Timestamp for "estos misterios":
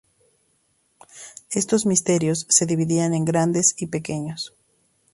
1.51-2.47